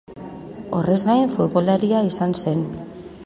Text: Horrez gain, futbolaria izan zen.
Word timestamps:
Horrez 0.77 0.97
gain, 1.09 1.29
futbolaria 1.37 2.03
izan 2.13 2.35
zen. 2.45 2.65